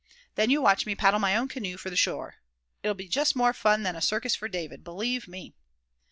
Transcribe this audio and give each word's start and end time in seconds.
Then 0.33 0.49
you 0.49 0.63
watch 0.63 0.87
me 0.87 0.95
paddle 0.95 1.19
my 1.19 1.35
own 1.35 1.47
canoe 1.47 1.77
for 1.77 1.91
the 1.91 1.95
shore. 1.95 2.37
It'll 2.81 2.95
be 2.95 3.07
just 3.07 3.35
more 3.35 3.53
fun 3.53 3.83
than 3.83 3.95
a 3.95 4.01
circus 4.01 4.33
for 4.33 4.47
David, 4.47 4.83
believe 4.83 5.27
me." 5.27 5.53